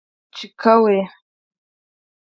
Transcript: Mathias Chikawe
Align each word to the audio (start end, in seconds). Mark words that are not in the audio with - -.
Mathias 0.33 0.37
Chikawe 0.55 0.97